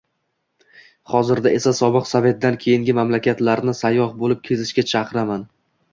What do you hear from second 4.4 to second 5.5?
kezishga chaqiraman.